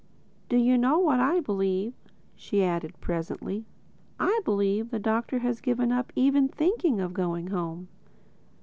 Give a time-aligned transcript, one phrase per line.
[0.49, 1.93] "Do you know what I believe?"
[2.35, 3.67] she added presently.
[4.19, 7.87] "I believe the Doctor has given up even thinking of going home."